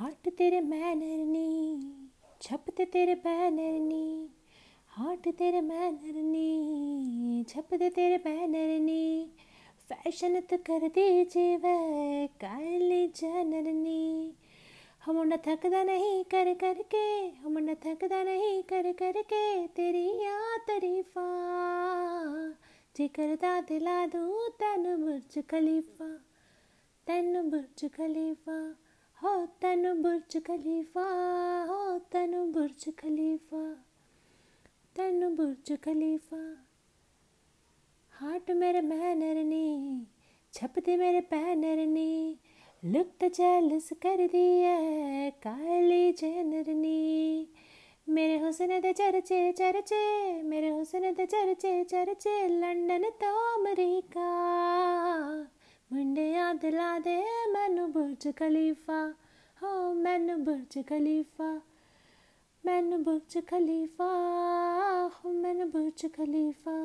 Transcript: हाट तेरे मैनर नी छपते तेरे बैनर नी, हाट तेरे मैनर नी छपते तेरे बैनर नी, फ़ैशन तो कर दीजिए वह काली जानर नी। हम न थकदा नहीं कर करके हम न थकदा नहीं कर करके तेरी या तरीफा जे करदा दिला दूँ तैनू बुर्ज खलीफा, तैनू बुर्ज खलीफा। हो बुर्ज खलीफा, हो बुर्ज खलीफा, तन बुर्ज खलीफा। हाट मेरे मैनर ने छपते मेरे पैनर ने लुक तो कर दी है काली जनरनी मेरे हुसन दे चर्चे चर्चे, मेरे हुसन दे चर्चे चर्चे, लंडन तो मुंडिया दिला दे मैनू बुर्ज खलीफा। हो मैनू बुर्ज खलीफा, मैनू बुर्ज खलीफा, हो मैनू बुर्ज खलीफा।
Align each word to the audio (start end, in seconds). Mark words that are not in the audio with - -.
हाट 0.00 0.28
तेरे 0.28 0.60
मैनर 0.60 1.24
नी 1.26 1.48
छपते 2.42 2.84
तेरे 2.84 3.14
बैनर 3.14 3.78
नी, 3.80 4.28
हाट 4.92 5.28
तेरे 5.38 5.60
मैनर 5.60 6.20
नी 6.22 7.44
छपते 7.48 7.90
तेरे 7.90 8.16
बैनर 8.18 8.78
नी, 8.80 9.26
फ़ैशन 9.88 10.40
तो 10.40 10.56
कर 10.66 10.88
दीजिए 10.88 11.56
वह 11.56 12.26
काली 12.40 13.06
जानर 13.16 13.70
नी। 13.72 14.32
हम 15.04 15.22
न 15.22 15.36
थकदा 15.46 15.82
नहीं 15.84 16.24
कर 16.24 16.52
करके 16.54 17.06
हम 17.44 17.58
न 17.58 17.74
थकदा 17.84 18.22
नहीं 18.24 18.62
कर 18.62 18.92
करके 18.92 19.44
तेरी 19.66 20.08
या 20.24 20.56
तरीफा 20.66 21.28
जे 22.96 23.08
करदा 23.08 23.60
दिला 23.60 24.04
दूँ 24.06 24.48
तैनू 24.60 24.96
बुर्ज 24.96 25.42
खलीफा, 25.50 26.14
तैनू 27.06 27.42
बुर्ज 27.50 27.90
खलीफा। 27.96 28.62
हो 29.22 29.30
बुर्ज 30.02 30.36
खलीफा, 30.46 31.02
हो 31.68 31.98
बुर्ज 32.52 32.84
खलीफा, 32.98 33.62
तन 34.96 35.34
बुर्ज 35.36 35.72
खलीफा। 35.84 36.38
हाट 38.12 38.50
मेरे 38.50 38.80
मैनर 38.80 39.42
ने 39.44 39.66
छपते 40.54 40.96
मेरे 40.96 41.20
पैनर 41.30 41.84
ने 41.86 42.36
लुक 42.82 43.10
तो 43.20 43.28
कर 44.02 44.26
दी 44.26 44.46
है 44.60 45.30
काली 45.42 46.12
जनरनी 46.12 47.48
मेरे 48.08 48.38
हुसन 48.38 48.80
दे 48.80 48.92
चर्चे 48.92 49.52
चर्चे, 49.52 50.42
मेरे 50.42 50.68
हुसन 50.68 51.12
दे 51.12 51.26
चर्चे 51.26 51.82
चर्चे, 51.84 52.48
लंडन 52.48 53.04
तो 53.20 53.58
मुंडिया 53.58 53.99
दिला 56.52 56.98
दे 56.98 57.16
मैनू 57.52 57.86
बुर्ज 57.86 58.26
खलीफा। 58.38 59.00
हो 59.62 59.70
मैनू 59.94 60.36
बुर्ज 60.36 60.78
खलीफा, 60.88 61.50
मैनू 62.64 62.98
बुर्ज 62.98 63.36
खलीफा, 63.48 64.08
हो 65.14 65.32
मैनू 65.32 65.66
बुर्ज 65.66 66.06
खलीफा। 66.16 66.76